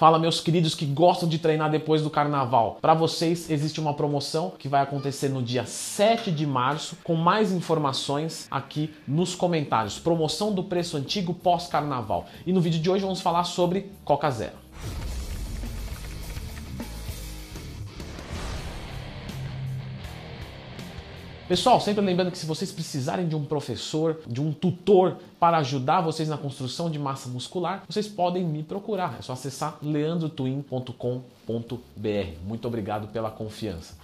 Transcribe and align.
Fala, 0.00 0.18
meus 0.18 0.40
queridos 0.40 0.74
que 0.74 0.86
gostam 0.86 1.28
de 1.28 1.38
treinar 1.38 1.70
depois 1.70 2.00
do 2.00 2.08
carnaval. 2.08 2.78
Para 2.80 2.94
vocês 2.94 3.50
existe 3.50 3.78
uma 3.78 3.92
promoção 3.92 4.50
que 4.58 4.66
vai 4.66 4.80
acontecer 4.80 5.28
no 5.28 5.42
dia 5.42 5.66
7 5.66 6.30
de 6.30 6.46
março, 6.46 6.96
com 7.04 7.14
mais 7.14 7.52
informações 7.52 8.48
aqui 8.50 8.94
nos 9.06 9.34
comentários. 9.34 9.98
Promoção 9.98 10.54
do 10.54 10.64
preço 10.64 10.96
antigo 10.96 11.34
pós-carnaval. 11.34 12.24
E 12.46 12.52
no 12.54 12.62
vídeo 12.62 12.80
de 12.80 12.88
hoje 12.88 13.02
vamos 13.02 13.20
falar 13.20 13.44
sobre 13.44 13.92
Coca 14.02 14.30
Zero. 14.30 14.69
Pessoal, 21.50 21.80
sempre 21.80 22.04
lembrando 22.04 22.30
que 22.30 22.38
se 22.38 22.46
vocês 22.46 22.70
precisarem 22.70 23.26
de 23.26 23.34
um 23.34 23.44
professor, 23.44 24.20
de 24.24 24.40
um 24.40 24.52
tutor 24.52 25.16
para 25.40 25.58
ajudar 25.58 26.00
vocês 26.00 26.28
na 26.28 26.38
construção 26.38 26.88
de 26.88 26.96
massa 26.96 27.28
muscular, 27.28 27.82
vocês 27.88 28.06
podem 28.06 28.44
me 28.44 28.62
procurar. 28.62 29.16
É 29.18 29.22
só 29.22 29.32
acessar 29.32 29.76
leandrotwin.com.br. 29.82 32.46
Muito 32.46 32.68
obrigado 32.68 33.08
pela 33.08 33.32
confiança. 33.32 33.94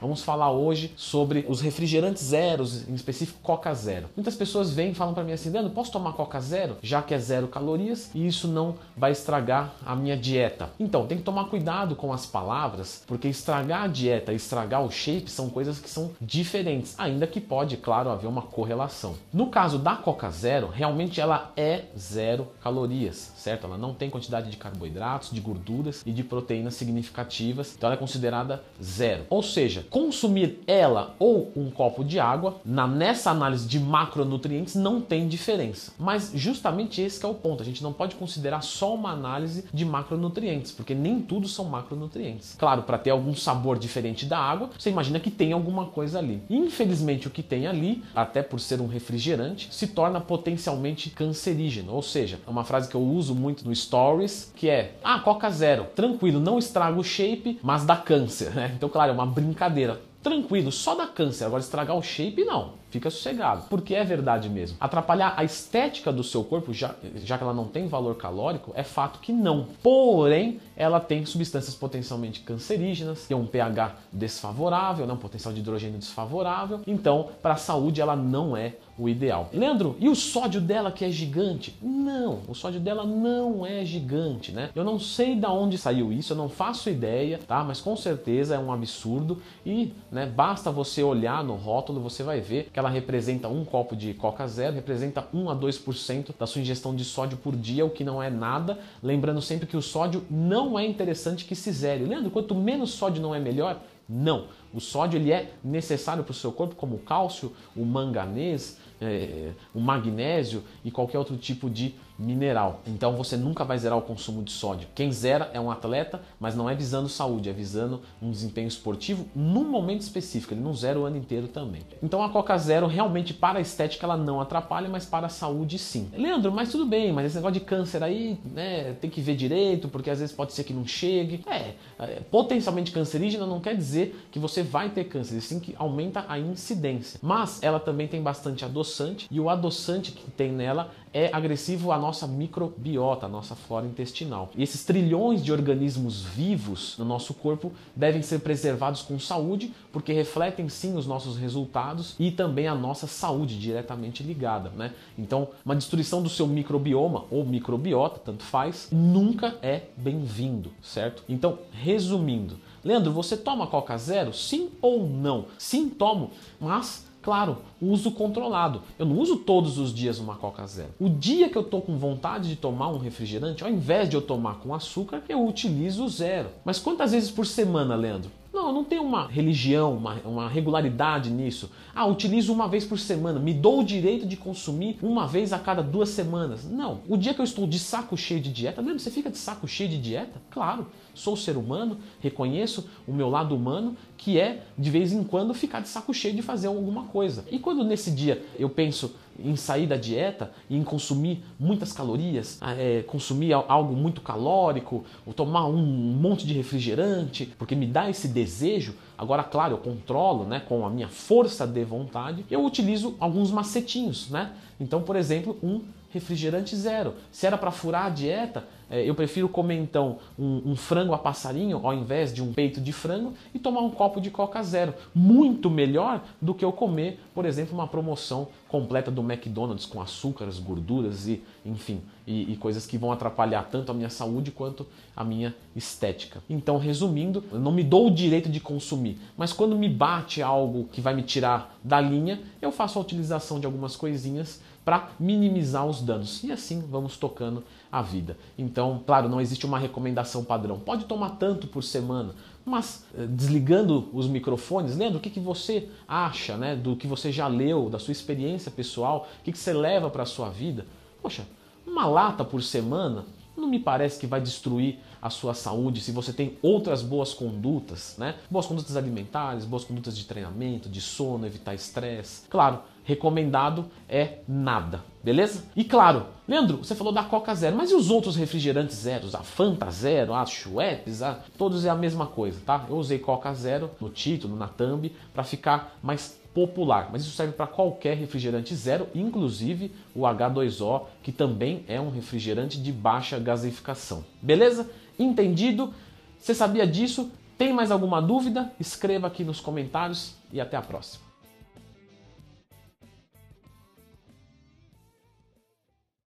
Vamos 0.00 0.22
falar 0.22 0.50
hoje 0.50 0.94
sobre 0.96 1.44
os 1.46 1.60
refrigerantes 1.60 2.22
zeros, 2.22 2.88
em 2.88 2.94
específico 2.94 3.38
Coca 3.42 3.74
Zero. 3.74 4.08
Muitas 4.16 4.34
pessoas 4.34 4.70
vêm 4.70 4.92
e 4.92 4.94
falam 4.94 5.12
para 5.12 5.22
mim 5.22 5.32
assim, 5.32 5.50
Leandro, 5.50 5.72
posso 5.72 5.92
tomar 5.92 6.14
Coca 6.14 6.40
Zero? 6.40 6.78
Já 6.82 7.02
que 7.02 7.12
é 7.12 7.18
zero 7.18 7.48
calorias 7.48 8.10
e 8.14 8.26
isso 8.26 8.48
não 8.48 8.76
vai 8.96 9.12
estragar 9.12 9.74
a 9.84 9.94
minha 9.94 10.16
dieta. 10.16 10.70
Então, 10.80 11.06
tem 11.06 11.18
que 11.18 11.24
tomar 11.24 11.44
cuidado 11.44 11.94
com 11.94 12.14
as 12.14 12.24
palavras, 12.24 13.02
porque 13.06 13.28
estragar 13.28 13.82
a 13.82 13.86
dieta 13.86 14.32
e 14.32 14.36
estragar 14.36 14.82
o 14.82 14.90
shape 14.90 15.30
são 15.30 15.50
coisas 15.50 15.78
que 15.78 15.90
são 15.90 16.12
diferentes, 16.18 16.94
ainda 16.96 17.26
que 17.26 17.40
pode, 17.40 17.76
claro, 17.76 18.08
haver 18.08 18.26
uma 18.26 18.42
correlação. 18.42 19.16
No 19.30 19.48
caso 19.48 19.78
da 19.78 19.96
Coca 19.96 20.30
Zero, 20.30 20.68
realmente 20.68 21.20
ela 21.20 21.52
é 21.54 21.84
zero 21.98 22.48
calorias, 22.62 23.32
certo? 23.36 23.66
Ela 23.66 23.76
não 23.76 23.92
tem 23.92 24.08
quantidade 24.08 24.50
de 24.50 24.56
carboidratos, 24.56 25.30
de 25.30 25.40
gorduras 25.40 26.02
e 26.06 26.10
de 26.10 26.24
proteínas 26.24 26.74
significativas, 26.74 27.74
então 27.76 27.88
ela 27.88 27.96
é 27.96 27.98
considerada 27.98 28.62
zero. 28.82 29.26
Ou 29.28 29.42
seja, 29.42 29.84
consumir 29.90 30.60
ela 30.66 31.14
ou 31.18 31.52
um 31.56 31.70
copo 31.70 32.04
de 32.04 32.18
água, 32.18 32.56
na, 32.64 32.86
nessa 32.86 33.30
análise 33.30 33.66
de 33.66 33.78
macronutrientes 33.78 34.76
não 34.76 35.00
tem 35.00 35.28
diferença. 35.28 35.92
Mas 35.98 36.30
justamente 36.34 37.02
esse 37.02 37.24
é 37.24 37.28
o 37.28 37.34
ponto. 37.34 37.62
A 37.62 37.66
gente 37.66 37.82
não 37.82 37.92
pode 37.92 38.14
considerar 38.14 38.62
só 38.62 38.94
uma 38.94 39.10
análise 39.10 39.64
de 39.74 39.84
macronutrientes, 39.84 40.70
porque 40.70 40.94
nem 40.94 41.20
tudo 41.20 41.48
são 41.48 41.64
macronutrientes. 41.64 42.54
Claro, 42.56 42.84
para 42.84 42.98
ter 42.98 43.10
algum 43.10 43.34
sabor 43.34 43.78
diferente 43.78 44.24
da 44.24 44.38
água, 44.38 44.70
você 44.78 44.90
imagina 44.90 45.18
que 45.18 45.30
tem 45.30 45.52
alguma 45.52 45.86
coisa 45.86 46.18
ali. 46.18 46.40
Infelizmente, 46.48 47.26
o 47.26 47.30
que 47.30 47.42
tem 47.42 47.66
ali, 47.66 48.02
até 48.14 48.42
por 48.42 48.60
ser 48.60 48.80
um 48.80 48.86
refrigerante, 48.86 49.68
se 49.72 49.88
torna 49.88 50.20
potencialmente 50.20 51.10
cancerígeno. 51.10 51.92
Ou 51.92 52.02
seja, 52.02 52.38
é 52.46 52.50
uma 52.50 52.64
frase 52.64 52.88
que 52.88 52.94
eu 52.94 53.02
uso 53.02 53.34
muito 53.34 53.66
no 53.66 53.74
Stories, 53.74 54.52
que 54.54 54.68
é: 54.68 54.94
"Ah, 55.02 55.18
Coca 55.18 55.50
Zero, 55.50 55.86
tranquilo, 55.96 56.38
não 56.38 56.58
estraga 56.58 56.98
o 56.98 57.02
shape, 57.02 57.58
mas 57.62 57.84
dá 57.84 57.96
câncer", 57.96 58.54
né? 58.54 58.72
Então, 58.76 58.88
claro, 58.88 59.10
é 59.10 59.14
uma 59.14 59.26
brincadeira 59.26 59.79
tranquilo, 60.22 60.70
só 60.70 60.94
dá 60.94 61.06
câncer. 61.06 61.44
Agora, 61.44 61.60
estragar 61.60 61.96
o 61.96 62.02
shape, 62.02 62.44
não. 62.44 62.80
Fica 62.90 63.08
sossegado. 63.08 63.64
Porque 63.70 63.94
é 63.94 64.04
verdade 64.04 64.48
mesmo. 64.48 64.76
Atrapalhar 64.80 65.34
a 65.36 65.44
estética 65.44 66.12
do 66.12 66.24
seu 66.24 66.42
corpo, 66.42 66.74
já, 66.74 66.94
já 67.24 67.38
que 67.38 67.44
ela 67.44 67.54
não 67.54 67.66
tem 67.66 67.86
valor 67.86 68.16
calórico, 68.16 68.72
é 68.74 68.82
fato 68.82 69.20
que 69.20 69.32
não. 69.32 69.68
Porém, 69.82 70.60
ela 70.76 70.98
tem 70.98 71.24
substâncias 71.24 71.74
potencialmente 71.74 72.40
cancerígenas, 72.40 73.26
tem 73.26 73.36
um 73.36 73.46
pH 73.46 73.94
desfavorável, 74.12 75.06
né, 75.06 75.12
um 75.12 75.16
potencial 75.16 75.54
de 75.54 75.60
hidrogênio 75.60 75.98
desfavorável. 75.98 76.80
Então, 76.86 77.28
para 77.40 77.54
a 77.54 77.56
saúde, 77.56 78.00
ela 78.00 78.16
não 78.16 78.56
é 78.56 78.74
o 79.00 79.08
ideal. 79.08 79.48
Leandro, 79.52 79.96
e 79.98 80.08
o 80.10 80.14
sódio 80.14 80.60
dela 80.60 80.92
que 80.92 81.04
é 81.04 81.10
gigante? 81.10 81.74
Não, 81.80 82.40
o 82.46 82.54
sódio 82.54 82.78
dela 82.78 83.02
não 83.04 83.64
é 83.64 83.82
gigante, 83.82 84.52
né? 84.52 84.68
Eu 84.74 84.84
não 84.84 84.98
sei 84.98 85.34
da 85.34 85.50
onde 85.50 85.78
saiu 85.78 86.12
isso, 86.12 86.34
eu 86.34 86.36
não 86.36 86.50
faço 86.50 86.90
ideia, 86.90 87.40
tá? 87.48 87.64
Mas 87.64 87.80
com 87.80 87.96
certeza 87.96 88.54
é 88.54 88.58
um 88.58 88.70
absurdo 88.70 89.40
e, 89.64 89.94
né, 90.12 90.26
basta 90.26 90.70
você 90.70 91.02
olhar 91.02 91.42
no 91.42 91.54
rótulo, 91.54 92.00
você 92.00 92.22
vai 92.22 92.40
ver 92.40 92.68
que 92.70 92.78
ela 92.78 92.90
representa 92.90 93.48
um 93.48 93.64
copo 93.64 93.96
de 93.96 94.12
Coca 94.12 94.46
Zero, 94.46 94.74
representa 94.74 95.26
1 95.32 95.48
a 95.48 95.56
2% 95.56 96.34
da 96.38 96.46
sua 96.46 96.60
ingestão 96.60 96.94
de 96.94 97.04
sódio 97.04 97.38
por 97.38 97.56
dia, 97.56 97.86
o 97.86 97.90
que 97.90 98.04
não 98.04 98.22
é 98.22 98.28
nada. 98.28 98.78
Lembrando 99.02 99.40
sempre 99.40 99.66
que 99.66 99.76
o 99.76 99.82
sódio 99.82 100.24
não 100.30 100.78
é 100.78 100.86
interessante 100.86 101.46
que 101.46 101.54
se 101.54 101.72
zere. 101.72 102.04
Leandro, 102.04 102.30
quanto 102.30 102.54
menos 102.54 102.90
sódio 102.90 103.22
não 103.22 103.34
é 103.34 103.40
melhor? 103.40 103.80
Não. 104.12 104.46
O 104.74 104.80
sódio 104.80 105.18
ele 105.18 105.32
é 105.32 105.52
necessário 105.62 106.24
para 106.24 106.32
o 106.32 106.34
seu 106.34 106.50
corpo, 106.50 106.74
como 106.74 106.96
o 106.96 106.98
cálcio, 106.98 107.52
o 107.76 107.84
manganês, 107.84 108.76
é, 109.00 109.50
o 109.74 109.80
magnésio 109.80 110.62
e 110.84 110.90
qualquer 110.90 111.18
outro 111.18 111.36
tipo 111.36 111.70
de 111.70 111.94
mineral. 112.18 112.82
Então 112.86 113.16
você 113.16 113.36
nunca 113.36 113.64
vai 113.64 113.78
zerar 113.78 113.96
o 113.96 114.02
consumo 114.02 114.42
de 114.42 114.52
sódio. 114.52 114.86
Quem 114.94 115.10
zera 115.10 115.50
é 115.54 115.60
um 115.60 115.70
atleta, 115.70 116.20
mas 116.38 116.54
não 116.54 116.68
é 116.68 116.74
visando 116.74 117.08
saúde, 117.08 117.48
é 117.48 117.52
visando 117.52 118.02
um 118.20 118.30
desempenho 118.30 118.68
esportivo 118.68 119.26
num 119.34 119.64
momento 119.64 120.02
específico. 120.02 120.52
Ele 120.52 120.60
não 120.60 120.74
zera 120.74 120.98
o 121.00 121.04
ano 121.06 121.16
inteiro 121.16 121.48
também. 121.48 121.80
Então 122.02 122.22
a 122.22 122.28
Coca 122.28 122.56
Zero 122.58 122.86
realmente 122.86 123.32
para 123.32 123.58
a 123.58 123.62
estética 123.62 124.04
ela 124.04 124.18
não 124.18 124.40
atrapalha, 124.40 124.88
mas 124.88 125.06
para 125.06 125.26
a 125.26 125.30
saúde 125.30 125.78
sim. 125.78 126.10
Leandro, 126.12 126.52
mas 126.52 126.70
tudo 126.70 126.84
bem, 126.84 127.10
mas 127.10 127.26
esse 127.26 127.36
negócio 127.36 127.54
de 127.54 127.60
câncer 127.60 128.02
aí, 128.02 128.38
né, 128.44 128.92
tem 129.00 129.08
que 129.08 129.22
ver 129.22 129.34
direito, 129.34 129.88
porque 129.88 130.10
às 130.10 130.18
vezes 130.20 130.34
pode 130.34 130.52
ser 130.52 130.64
que 130.64 130.74
não 130.74 130.86
chegue. 130.86 131.42
É, 131.46 131.72
é 131.98 132.20
potencialmente 132.30 132.92
cancerígena 132.92 133.46
não 133.46 133.60
quer 133.60 133.74
dizer 133.74 134.28
que 134.30 134.38
você 134.38 134.62
vai 134.62 134.90
ter 134.90 135.04
câncer, 135.04 135.38
e 135.38 135.40
sim 135.40 135.58
que 135.58 135.74
aumenta 135.78 136.26
a 136.28 136.38
incidência. 136.38 137.18
Mas 137.22 137.62
ela 137.62 137.80
também 137.80 138.06
tem 138.06 138.22
bastante 138.22 138.62
adoçante 138.62 138.89
e 139.30 139.38
o 139.38 139.48
adoçante 139.48 140.12
que 140.12 140.30
tem 140.30 140.52
nela 140.52 140.90
é 141.12 141.30
agressivo 141.32 141.90
à 141.90 141.98
nossa 141.98 142.26
microbiota, 142.26 143.26
à 143.26 143.28
nossa 143.28 143.54
flora 143.54 143.86
intestinal. 143.86 144.50
E 144.54 144.62
esses 144.62 144.84
trilhões 144.84 145.42
de 145.42 145.52
organismos 145.52 146.22
vivos 146.22 146.96
no 146.98 147.04
nosso 147.04 147.34
corpo 147.34 147.72
devem 147.96 148.22
ser 148.22 148.40
preservados 148.40 149.02
com 149.02 149.18
saúde, 149.18 149.72
porque 149.92 150.12
refletem 150.12 150.68
sim 150.68 150.96
os 150.96 151.06
nossos 151.06 151.36
resultados 151.36 152.14
e 152.18 152.30
também 152.30 152.68
a 152.68 152.74
nossa 152.74 153.06
saúde 153.06 153.58
diretamente 153.58 154.22
ligada, 154.22 154.70
né? 154.70 154.92
Então, 155.18 155.48
uma 155.64 155.74
destruição 155.74 156.22
do 156.22 156.28
seu 156.28 156.46
microbioma 156.46 157.24
ou 157.30 157.44
microbiota, 157.44 158.20
tanto 158.24 158.44
faz, 158.44 158.88
nunca 158.92 159.56
é 159.62 159.82
bem-vindo, 159.96 160.70
certo? 160.80 161.24
Então, 161.28 161.58
resumindo, 161.72 162.56
Leandro, 162.84 163.12
você 163.12 163.36
toma 163.36 163.66
Coca 163.66 163.96
Zero? 163.98 164.32
Sim 164.32 164.70
ou 164.80 165.06
não? 165.06 165.46
Sim, 165.58 165.88
tomo, 165.88 166.30
mas 166.58 167.09
Claro, 167.30 167.58
uso 167.80 168.10
controlado. 168.10 168.82
Eu 168.98 169.06
não 169.06 169.16
uso 169.16 169.36
todos 169.36 169.78
os 169.78 169.94
dias 169.94 170.18
uma 170.18 170.34
Coca 170.34 170.66
Zero. 170.66 170.88
O 170.98 171.08
dia 171.08 171.48
que 171.48 171.56
eu 171.56 171.62
tô 171.62 171.80
com 171.80 171.96
vontade 171.96 172.48
de 172.48 172.56
tomar 172.56 172.88
um 172.88 172.98
refrigerante, 172.98 173.62
ao 173.62 173.70
invés 173.70 174.08
de 174.08 174.16
eu 174.16 174.20
tomar 174.20 174.56
com 174.56 174.74
açúcar, 174.74 175.22
eu 175.28 175.46
utilizo 175.46 176.08
zero. 176.08 176.48
Mas 176.64 176.80
quantas 176.80 177.12
vezes 177.12 177.30
por 177.30 177.46
semana, 177.46 177.94
Leandro? 177.94 178.32
Não, 178.52 178.72
não 178.72 178.82
tenho 178.82 179.04
uma 179.04 179.28
religião, 179.28 179.96
uma, 179.96 180.14
uma, 180.24 180.48
regularidade 180.48 181.30
nisso. 181.30 181.70
Ah, 181.94 182.04
utilizo 182.04 182.52
uma 182.52 182.66
vez 182.66 182.84
por 182.84 182.98
semana, 182.98 183.38
me 183.38 183.54
dou 183.54 183.78
o 183.78 183.84
direito 183.84 184.26
de 184.26 184.36
consumir 184.36 184.98
uma 185.00 185.24
vez 185.24 185.52
a 185.52 185.58
cada 185.58 185.82
duas 185.82 186.08
semanas. 186.08 186.64
Não. 186.64 187.00
O 187.08 187.16
dia 187.16 187.32
que 187.32 187.40
eu 187.40 187.44
estou 187.44 187.64
de 187.64 187.78
saco 187.78 188.16
cheio 188.16 188.40
de 188.40 188.52
dieta, 188.52 188.80
lembra? 188.80 188.98
Você 188.98 189.10
fica 189.10 189.30
de 189.30 189.38
saco 189.38 189.68
cheio 189.68 189.88
de 189.88 189.98
dieta? 189.98 190.42
Claro. 190.50 190.88
Sou 191.14 191.36
ser 191.36 191.56
humano, 191.56 191.98
reconheço 192.20 192.88
o 193.06 193.12
meu 193.12 193.28
lado 193.28 193.54
humano, 193.54 193.96
que 194.20 194.38
é 194.38 194.62
de 194.76 194.90
vez 194.90 195.12
em 195.12 195.24
quando 195.24 195.54
ficar 195.54 195.80
de 195.80 195.88
saco 195.88 196.12
cheio 196.12 196.34
de 196.34 196.42
fazer 196.42 196.66
alguma 196.66 197.04
coisa. 197.04 197.42
E 197.50 197.58
quando 197.58 197.82
nesse 197.82 198.10
dia 198.10 198.44
eu 198.58 198.68
penso 198.68 199.14
em 199.42 199.56
sair 199.56 199.86
da 199.86 199.96
dieta 199.96 200.52
e 200.68 200.76
em 200.76 200.84
consumir 200.84 201.42
muitas 201.58 201.90
calorias, 201.90 202.60
é, 202.76 203.02
consumir 203.06 203.54
algo 203.54 203.96
muito 203.96 204.20
calórico, 204.20 205.06
ou 205.24 205.32
tomar 205.32 205.66
um 205.66 205.82
monte 205.82 206.46
de 206.46 206.52
refrigerante, 206.52 207.50
porque 207.58 207.74
me 207.74 207.86
dá 207.86 208.10
esse 208.10 208.28
desejo. 208.28 208.94
Agora, 209.16 209.42
claro, 209.42 209.72
eu 209.72 209.78
controlo, 209.78 210.44
né, 210.44 210.60
com 210.60 210.84
a 210.84 210.90
minha 210.90 211.08
força 211.08 211.66
de 211.66 211.82
vontade. 211.82 212.44
Eu 212.50 212.62
utilizo 212.62 213.16
alguns 213.18 213.50
macetinhos, 213.50 214.28
né? 214.28 214.52
Então, 214.78 215.00
por 215.00 215.16
exemplo, 215.16 215.56
um 215.62 215.80
refrigerante 216.12 216.76
zero. 216.76 217.14
Se 217.30 217.46
era 217.46 217.56
para 217.56 217.70
furar 217.70 218.06
a 218.06 218.10
dieta, 218.10 218.64
é, 218.90 219.08
eu 219.08 219.14
prefiro 219.14 219.48
comer 219.48 219.76
então 219.76 220.18
um, 220.36 220.72
um, 220.72 220.76
frango 220.76 221.14
a 221.14 221.18
passarinho 221.18 221.80
ao 221.86 221.94
invés 221.94 222.34
de 222.34 222.42
um 222.42 222.52
peito 222.52 222.80
de 222.80 222.92
frango 222.92 223.34
e 223.54 223.58
tomar 223.58 223.80
um 223.82 223.90
copo 223.90 224.20
de 224.20 224.30
Coca 224.30 224.60
Zero. 224.64 224.92
Muito 225.14 225.70
melhor 225.70 226.24
do 226.42 226.52
que 226.52 226.64
eu 226.64 226.72
comer, 226.72 227.20
por 227.32 227.46
exemplo, 227.46 227.72
uma 227.72 227.86
promoção 227.86 228.48
completa 228.66 229.10
do 229.10 229.22
McDonald's 229.22 229.86
com 229.86 230.00
açúcares, 230.00 230.58
gorduras 230.58 231.28
e, 231.28 231.40
enfim, 231.64 232.02
e, 232.26 232.52
e 232.52 232.56
coisas 232.56 232.84
que 232.84 232.98
vão 232.98 233.12
atrapalhar 233.12 233.68
tanto 233.70 233.92
a 233.92 233.94
minha 233.94 234.10
saúde 234.10 234.50
quanto 234.50 234.84
a 235.16 235.22
minha 235.22 235.54
estética. 235.76 236.42
Então, 236.50 236.76
resumindo, 236.76 237.44
eu 237.52 237.60
não 237.60 237.70
me 237.70 237.84
dou 237.84 238.08
o 238.08 238.10
direito 238.10 238.48
de 238.48 238.58
consumir, 238.58 239.18
mas 239.36 239.52
quando 239.52 239.76
me 239.76 239.88
bate 239.88 240.42
algo 240.42 240.88
que 240.92 241.00
vai 241.00 241.14
me 241.14 241.22
tirar 241.22 241.76
da 241.84 242.00
linha, 242.00 242.40
eu 242.60 242.72
faço 242.72 242.98
a 242.98 243.02
utilização 243.02 243.60
de 243.60 243.66
algumas 243.66 243.94
coisinhas 243.94 244.60
para 244.84 245.10
minimizar 245.20 245.86
os 245.86 245.99
danos. 246.00 246.42
E 246.42 246.52
assim 246.52 246.80
vamos 246.80 247.16
tocando 247.16 247.62
a 247.90 248.02
vida. 248.02 248.36
Então, 248.58 249.02
claro, 249.06 249.28
não 249.28 249.40
existe 249.40 249.66
uma 249.66 249.78
recomendação 249.78 250.44
padrão. 250.44 250.78
Pode 250.78 251.04
tomar 251.04 251.30
tanto 251.30 251.66
por 251.66 251.82
semana, 251.82 252.34
mas 252.64 253.04
eh, 253.16 253.26
desligando 253.26 254.08
os 254.12 254.26
microfones, 254.26 254.96
lembra 254.96 255.18
o 255.18 255.20
que, 255.20 255.30
que 255.30 255.40
você 255.40 255.88
acha, 256.06 256.56
né, 256.56 256.76
do 256.76 256.96
que 256.96 257.06
você 257.06 257.32
já 257.32 257.46
leu, 257.46 257.88
da 257.88 257.98
sua 257.98 258.12
experiência 258.12 258.70
pessoal, 258.70 259.28
o 259.40 259.42
que, 259.44 259.52
que 259.52 259.58
você 259.58 259.72
leva 259.72 260.10
para 260.10 260.22
a 260.22 260.26
sua 260.26 260.48
vida? 260.48 260.86
Poxa, 261.22 261.46
uma 261.86 262.06
lata 262.06 262.44
por 262.44 262.62
semana 262.62 263.24
não 263.56 263.68
me 263.68 263.78
parece 263.78 264.18
que 264.18 264.26
vai 264.26 264.40
destruir 264.40 264.98
a 265.20 265.28
sua 265.28 265.52
saúde 265.54 266.00
se 266.00 266.12
você 266.12 266.32
tem 266.32 266.56
outras 266.62 267.02
boas 267.02 267.34
condutas, 267.34 268.14
né? 268.16 268.36
Boas 268.50 268.66
condutas 268.66 268.96
alimentares, 268.96 269.64
boas 269.64 269.84
condutas 269.84 270.16
de 270.16 270.24
treinamento, 270.24 270.88
de 270.88 271.00
sono, 271.00 271.46
evitar 271.46 271.74
estresse. 271.74 272.48
Claro, 272.48 272.80
recomendado 273.04 273.86
é 274.08 274.38
nada, 274.46 275.04
beleza? 275.22 275.64
E 275.74 275.84
claro, 275.84 276.26
Leandro, 276.46 276.78
você 276.78 276.94
falou 276.94 277.12
da 277.12 277.22
Coca 277.22 277.54
Zero, 277.54 277.76
mas 277.76 277.90
e 277.90 277.94
os 277.94 278.10
outros 278.10 278.36
refrigerantes 278.36 278.96
zeros? 278.96 279.34
A 279.34 279.42
Fanta 279.42 279.90
Zero, 279.90 280.34
a 280.34 280.44
Schweppes, 280.44 281.22
a... 281.22 281.38
todos 281.56 281.84
é 281.84 281.90
a 281.90 281.94
mesma 281.94 282.26
coisa, 282.26 282.60
tá? 282.64 282.86
Eu 282.88 282.96
usei 282.96 283.18
Coca 283.18 283.52
Zero 283.54 283.90
no 284.00 284.08
título, 284.08 284.56
na 284.56 284.66
thumb, 284.66 285.12
para 285.32 285.44
ficar 285.44 285.96
mais 286.02 286.40
popular, 286.52 287.10
mas 287.12 287.22
isso 287.22 287.36
serve 287.36 287.52
para 287.52 287.66
qualquer 287.66 288.16
refrigerante 288.16 288.74
zero, 288.74 289.06
inclusive 289.14 289.92
o 290.14 290.22
H2O, 290.22 291.04
que 291.22 291.30
também 291.30 291.84
é 291.86 292.00
um 292.00 292.10
refrigerante 292.10 292.80
de 292.80 292.92
baixa 292.92 293.38
gasificação. 293.38 294.24
Beleza? 294.42 294.90
Entendido? 295.18 295.94
Você 296.38 296.54
sabia 296.54 296.86
disso? 296.86 297.30
Tem 297.56 297.72
mais 297.72 297.90
alguma 297.90 298.20
dúvida? 298.20 298.72
Escreva 298.80 299.26
aqui 299.26 299.44
nos 299.44 299.60
comentários 299.60 300.34
e 300.52 300.60
até 300.60 300.76
a 300.76 300.82
próxima. 300.82 301.29